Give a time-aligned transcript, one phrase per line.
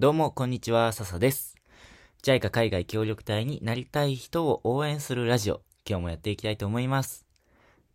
[0.00, 1.56] どうも、こんにちは、笹です。
[2.22, 7.26] JICA 海外協力隊になりたい人を応援するラジオ、今日もやっていきたいと思います。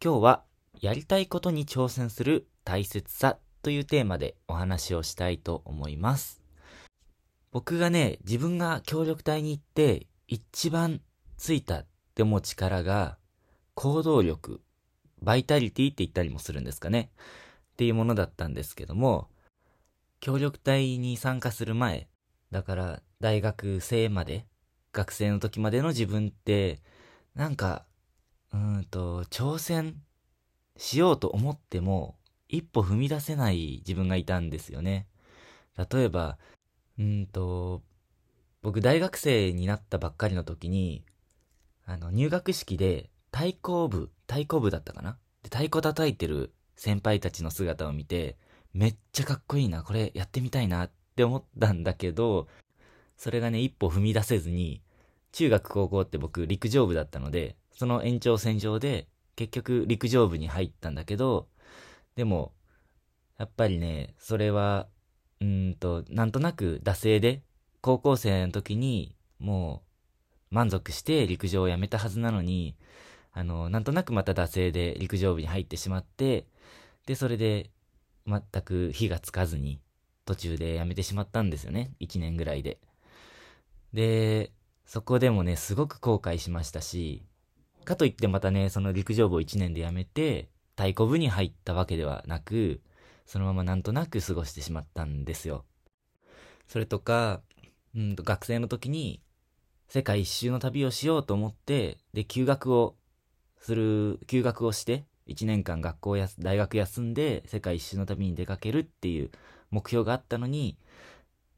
[0.04, 0.44] 今日は、
[0.82, 6.42] やりたいことに挑戦する大切さというテーマでお話をしたいと思います。
[7.54, 11.00] 僕がね、自分が協力隊に行って一番
[11.38, 11.86] ついたっ
[12.16, 13.18] て思う力が、
[13.76, 14.60] 行動力、
[15.22, 17.12] バイタリティって言ったりもするんですかね。
[17.72, 19.30] っていうものだったんですけども、
[20.24, 22.08] 協力隊に参加する前、
[22.50, 24.46] だから大学生まで、
[24.94, 26.80] 学生の時までの自分って、
[27.36, 27.86] なんか、
[28.54, 30.02] うんと、挑戦
[30.78, 32.16] しようと思っても、
[32.48, 35.08] 一歩踏み出せない自分がいたんですよね。
[35.76, 36.38] 例えば、
[36.98, 37.82] うんと、
[38.62, 41.04] 僕大学生になったばっかりの時に、
[41.86, 45.18] あの、入学式で太鼓部、太鼓部だったかな？
[45.42, 48.38] で太鼓叩いてる先輩たちの姿を見て、
[48.74, 52.48] めっちゃかっこいいな、これやってみたいなって思ったんだけど、
[53.18, 54.82] それがね、一歩踏み出せずに、
[55.32, 61.48] 中学高校って僕陸上部だったので、その延長線上で結局陸上部に入ったんだけど、
[62.16, 62.54] でも、
[63.38, 64.88] やっぱりね、それは、
[65.42, 67.42] うんと、なんとなく惰性で、
[67.82, 69.84] 高校生の時にも
[70.52, 72.76] う満足して陸上をやめたはずなのに、
[73.34, 76.46] あの、なんとなくまた惰性で陸上部に入ってしまって、
[77.06, 77.72] で、それで
[78.28, 79.80] 全く火がつかずに、
[80.26, 81.94] 途中で辞めてしまったんですよね。
[82.00, 82.80] 1年ぐらいで。
[83.94, 84.52] で、
[84.86, 87.24] そこでもね、すごく後悔しましたし、
[87.84, 92.82] かといってまたね、その陸上部を1年で辞めて、太鼓部に入ったわけではなく、
[93.26, 95.66] そのままなんとなく過ごしてしまったんですよ。
[96.68, 97.42] それとか、
[97.96, 99.22] うんと学生の時に、
[99.88, 102.96] 世界一周の旅をしようと思って、で、休学を
[103.60, 109.32] する、休学をして、1年間学校や大学休んで世界一周の旅に出かけるっていう
[109.72, 110.78] 目標があったのに、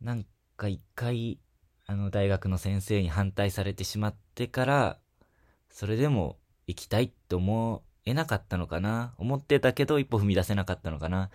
[0.01, 0.25] なん
[0.57, 1.39] か一回、
[1.87, 4.97] あの大学の先生に反対されてしまってから、
[5.69, 11.29] それでも行きたいって思えなかったのかな思ってたけど一歩踏み出せなかったのかな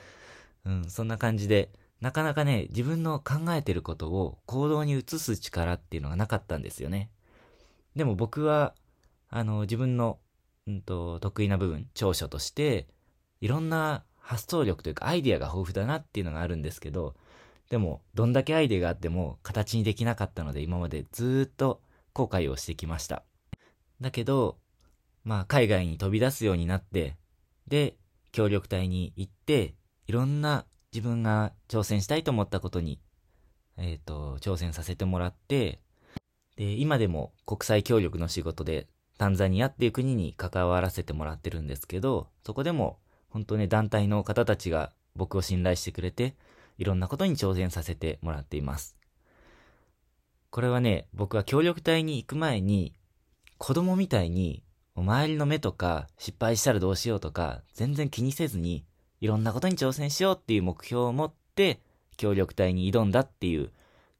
[0.64, 7.10] うん、そんな感じで、なかなかね、自分の考えてることを行動に移す力っていうのがなかったんですよね。
[7.96, 8.74] でも僕は、
[9.28, 10.18] あの、自分の
[10.68, 12.88] んと、得意な部分、長所として、
[13.40, 17.14] いろんな発想力というかアイディアが豊富だなっていうのがあるんですけど、
[17.68, 21.80] でも、どんだけアイデアがあっても形にできなかったので今までずっと
[22.12, 23.24] 後悔をしてきました。
[24.00, 24.58] だけど、
[25.24, 27.16] まあ海外に飛び出すようになって、
[27.68, 27.96] で、
[28.32, 29.74] 協力隊に行って、
[30.06, 33.00] いろんな自分が挑戦したいと思ったことに、
[33.76, 35.80] え、ー、と、挑戦させてもらって、
[36.56, 38.88] で、今でも国際協力の仕事で
[39.20, 42.96] タンザニアっていう国に関わらせてもらってるんですけど、そこでも
[43.28, 46.36] 本当ね団体の方たちが僕を信頼してくれて、
[46.78, 48.96] いろんなことに挑戦させてもらっています。
[50.48, 52.94] これはね、僕は協力隊に行く前に、
[53.58, 54.62] 子供みたいに、
[54.96, 58.86] 周りの目とか、失敗したらどうしようとか、全然気にせずに、
[59.20, 61.78] いろんなことに挑戦しようっていう目標を持って、
[62.16, 63.70] 協力隊に挑んだっていう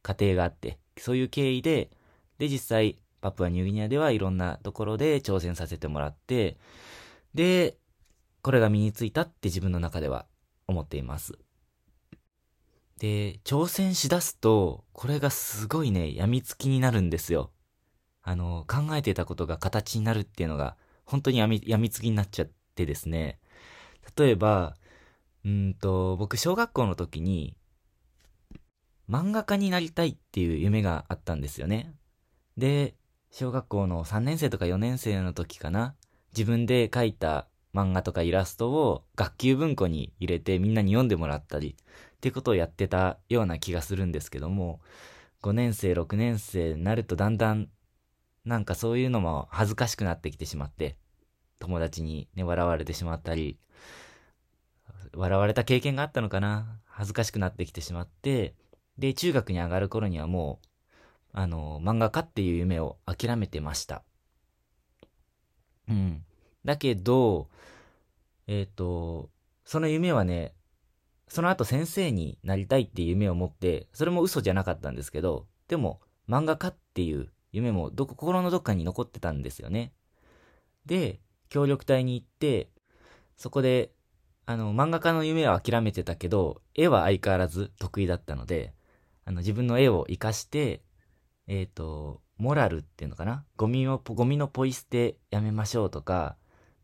[0.03, 1.91] 過程があって、そういう経緯で、
[2.37, 6.59] で、実際、パプアニューギニアではいろんなところで挑戦させてもらって、
[7.35, 7.77] で、
[8.43, 10.27] これが身についたって自分の中では
[10.67, 11.39] 思っています。
[12.99, 17.51] で、挑戦しだすと、これがすごいね、病みつきになるんですよ。
[18.23, 20.77] あの、考えてたことが形になるっていうのが、
[21.07, 23.41] 本当に病み、病みつきになっちゃってですね。
[24.17, 24.77] 例えば、
[25.45, 27.57] うんと、僕、小学校の時に、
[29.09, 31.95] 漫画家になりたいっていう夢があったんですよね。
[32.57, 32.95] で、
[33.31, 35.95] 小学校の3年生とか4年生の時かな。
[36.33, 44.81] 自分で描いた漫画とかイラストを学級文庫に入れてみんなに読んでもらったりってことをやってたような気がするんですけども、
[45.43, 47.69] 5年生、6年生になるとだんだん
[48.45, 50.97] なんかそういうのも恥ずかしくなってきてしまって、
[51.61, 53.59] 友達にね、笑われてしまったり、
[55.15, 58.55] 笑われた経験があったのかな恥ずかしくなってきてしまって、
[58.99, 60.67] で、中学に上がる頃にはもう
[61.33, 64.03] あの、漫画家っていう夢を諦めてました。
[65.89, 66.25] うん。
[66.65, 67.49] だけど、
[68.47, 69.31] えっ、ー、と、
[69.65, 70.55] その夢はね、
[71.29, 79.93] その後先生になりたいっていう夢を持って、それも嘘じゃなかったんですけど、でも漫画家っていう夢もどこ、心のどっかに残ってたんですよね。
[80.87, 82.69] で、協力隊に行って、
[83.37, 83.93] そこで、
[84.47, 88.75] あの、漫画家の夢は諦めてたけど、絵は相変わらず得意だったので、
[89.25, 90.83] あの、自分の絵を活かして、
[91.53, 93.45] えっ、ー、と、モラルっていうのかな？
[93.57, 96.37] ゴミを、ゴミのポイ捨てやめましょうとか、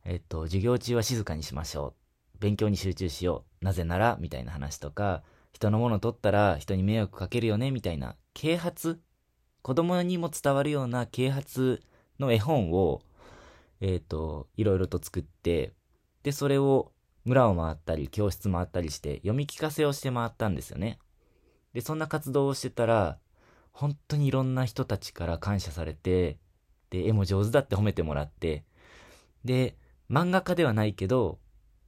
[0.04, 1.94] えっ、ー、と、授業中は静かにしましょ
[2.36, 2.38] う。
[2.40, 3.64] 勉強に集中しよう。
[3.64, 5.22] なぜなら、みたいな話とか、
[5.52, 7.70] 人のもの取ったら人に迷惑かけるよね？
[7.70, 9.00] みたいな啓発？
[9.62, 11.80] 子供にも伝わるような啓発
[12.19, 13.02] の絵本を、
[13.80, 15.74] えっ、ー、と、いろいろと作って、
[16.24, 16.90] で、それを
[17.24, 20.98] 村を回ったり、教室回ったりして、読み聞かせをして回ったんですよね。
[21.72, 23.20] で、そんな活動をしてたら、
[23.76, 26.38] 本当にいろんな人たちから感謝されて、
[26.88, 28.64] で、絵も上手だって褒めてもらって、
[29.44, 29.76] で、
[30.11, 31.38] 漫画家ではないけど、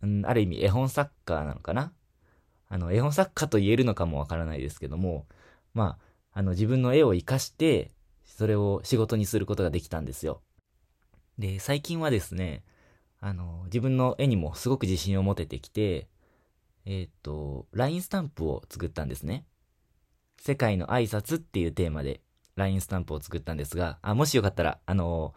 [0.02, 1.94] うん、ある意味絵本作家なのかな？
[2.68, 5.26] あの、絵本作家と言えるのかもわからないですけども、
[5.72, 5.98] ま
[6.34, 7.90] あ、あの、自分の絵を活かして、
[8.26, 10.42] それを仕事にすることができたんですよ。
[11.38, 12.64] で、最近はですね、
[13.18, 16.06] あの、自分の絵にもすごく自信を持ててきて、
[16.84, 19.46] えっ、ー、と、LINE スタンプを作ったんですね。
[20.40, 22.20] 世界の挨拶っていうテーマで
[22.56, 25.34] LINE スタンプを作ったんですが、あ、もしよかったら、あの、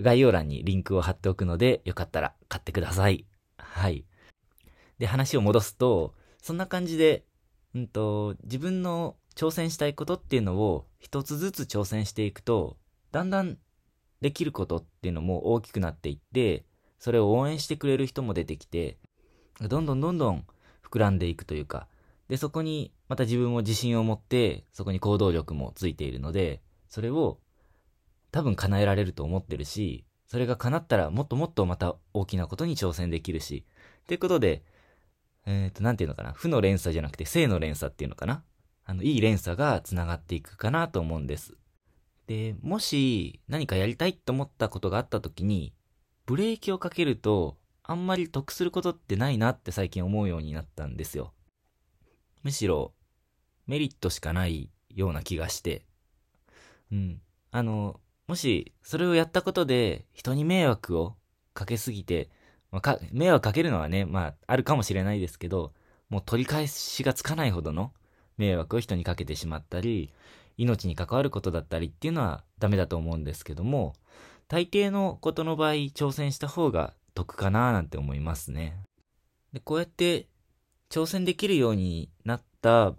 [0.00, 3.26] 概要欄にリンクを貼っておくので、よかったら買ってください。
[3.58, 4.04] はい。
[4.98, 7.24] で、話を戻すと、そんな感じで、
[7.74, 12.76] うんと、自分の挑戦したいことっていうのを一つずつ挑戦していくと、
[13.12, 13.58] だんだん
[14.20, 16.64] できることっていうのも大きくなっていって、
[16.98, 18.98] それを応援してくれる人も出てきて、
[19.60, 20.46] どんどんどんどん
[20.82, 21.88] 膨らんでいくというか、
[22.28, 27.38] で、そこにまた自分も自信を持って、そこに行動力もついているので、それを
[28.30, 33.64] 多分叶えられると思ってるし、それが叶ったらもっともっとまた大きなことに挑戦できるし、
[34.02, 34.64] っていうことで、
[35.46, 38.42] えっ、ー、と、なんていうのかな、負の連鎖じゃなくて正の連鎖っていうのかな。
[38.86, 41.56] あの、いい連鎖が繋がっていくかなと思うんです。
[42.26, 45.74] で、もし何かやりたいと思ったことがあった時に、
[46.26, 51.34] ブレーキをかけると、あんまり得することってないなって最近思うようになったんですよ。
[52.44, 52.92] むしろ、
[53.66, 55.86] メリットしかないような気がして。
[56.92, 57.20] うん。
[57.50, 61.16] あの、もし、それをやったことで、人に迷惑を
[61.54, 62.30] かけすぎて、
[62.70, 65.72] まあ、か、迷惑かけるのはね、まあ、あるかもしれないですけど、
[66.10, 67.92] もう取り返しがつかないほどの
[68.36, 70.12] 迷惑を人にかけてしまったり、
[70.58, 73.94] 命に関わることだったりっていうのはダメだと思うんですけども、
[74.48, 78.76] 大抵のことの場合挑戦した方が得かななんて思いますね。
[79.52, 80.28] で、こうやって
[80.94, 82.94] 挑戦できるようになった、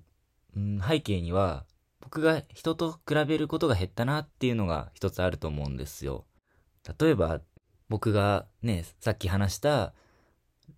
[0.54, 1.64] うん、背景には、
[2.02, 6.26] 僕が人と比べることが減ったなっていうのが一つあると思うんですよ。
[7.00, 7.40] 例えば、
[7.88, 9.94] 僕がね、さっき話した、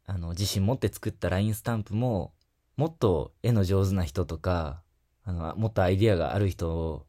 [0.05, 2.33] あの、自信持って作った LINE スタンプも、
[2.75, 4.83] もっと絵の上手な人とか、
[5.23, 7.07] あの、もっとアイディアがある人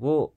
[0.00, 0.32] を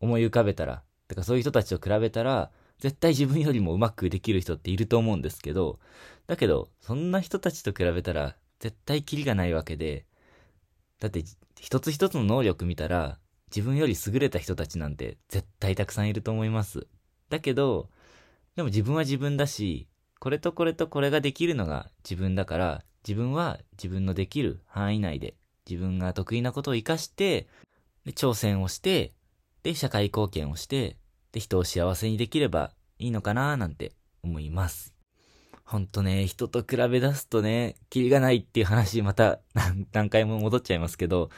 [0.00, 2.50] 思い浮かべたら、てかそういう人たちと比べたら、
[2.80, 5.78] 絶対自分よりもうまくできる人っていると思うんですけど、
[6.26, 10.06] だけど、そんな人たちと比べたら、絶対キリがないわけで、
[10.98, 11.22] だって、
[11.58, 13.18] 一つ一つの能力見たら、
[13.54, 16.86] 自分より優れた人たちなんて絶対たくさんいると思います。
[17.28, 17.90] だけど、
[18.56, 19.88] でも自分は自分だし、
[20.20, 25.34] これとこれとこれができるのが自分だから、自分は自分のできる範囲内で
[25.68, 27.48] 自分が得意なことを活かして、
[28.06, 29.12] 挑戦をして、
[29.62, 30.96] で、社会貢献をして、
[31.32, 33.92] で、人を幸せにできればいいのかななんて
[34.22, 34.94] 思います。
[35.64, 39.40] ほんとね、人と比べ出すとね、キリがないっていう話、また
[39.92, 41.30] 何回も戻っちゃいますけど、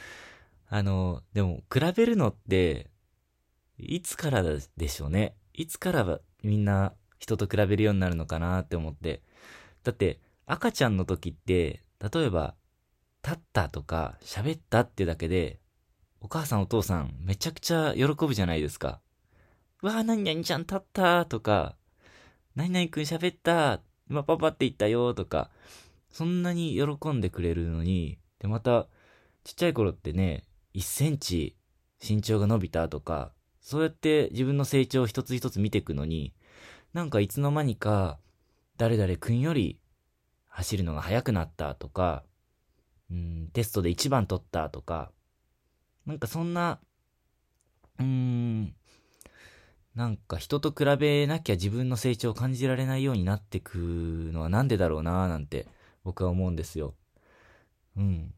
[0.69, 2.91] あの、でも、比べるのって、
[3.77, 5.37] いつからでしょうね。
[5.53, 9.23] いつからみんな人と比べるようになるのかなって思って。
[9.85, 12.55] だって、赤ちゃんの時って、例えば、
[13.23, 15.61] 立ったとか、喋ったってだけで、
[16.21, 19.00] お母さんお父さんめちゃくちゃ喜ぶじゃないですか。
[19.83, 21.77] わあ、何々ちゃん立ったーとか、
[22.55, 25.51] 何々くん喋った今パパって言ったよーとか、
[26.09, 28.87] そんなに喜んでくれるのに、で、また、
[29.43, 31.57] ちっちゃい頃ってね、1センチ
[32.01, 36.33] 身長が伸びたとか、そうやって自分の成長を一つ一つ見ていくのに、
[36.93, 38.21] なんかいつの間にか、
[38.77, 39.81] 誰々くんより
[40.47, 42.23] 走るのが速くなったとか、
[43.11, 45.11] うん、テストで1番取ったとか、
[46.07, 46.79] なんかそんな、
[47.99, 48.75] うーん、
[49.94, 53.76] なんか人と比べなきゃ自分の成長を感じられないようになってく
[54.32, 55.66] のはなんでだろうなーなんて
[56.04, 56.94] 僕は思うんですよ。
[57.96, 58.34] うん。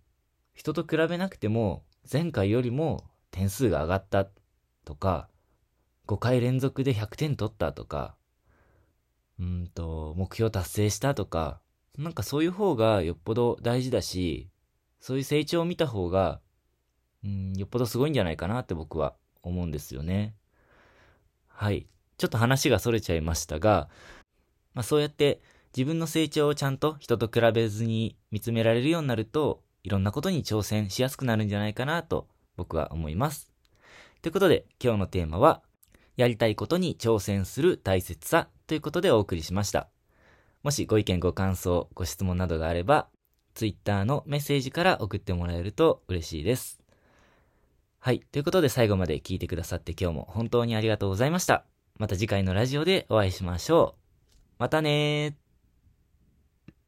[0.52, 4.28] 人と比べなくても前回よりも点数が上がった
[4.84, 5.28] とか、
[6.06, 8.14] 5回連続で100点取ったとか、
[9.40, 11.60] うんと、目標達成したとか、
[11.98, 14.48] なんかそういう方がよっぽど大事だし、
[15.00, 16.40] そういう成長を見た方が、
[17.24, 20.34] うん、よっぽどすごいんじゃないかなって僕は思うんですよね。
[21.54, 21.86] はい。
[22.18, 23.88] ちょっと話が逸れちゃいましたが、
[24.74, 25.40] まあそうやって
[25.76, 33.50] 自分の成長をちゃんと人と比べずに見つめられるようになると、いろんなことに挑戦しやすくなるんじゃないかなと僕は思います。
[34.22, 35.62] ということで今日のテーマは、
[36.16, 39.88] やりたいことに挑戦する大切さということでお送りしました。
[40.62, 43.08] もしご意見ご感想、ご質問などがあれば、
[43.54, 46.83] Twitter のメッセージから送ってもらえると嬉しいです。
[48.04, 48.20] はい。
[48.20, 51.64] ということで最後まで聞いてくださって今日も本当にありがとうございました。
[51.98, 54.00] また次回のラジオでお会いしましょう。
[54.58, 55.43] またねー。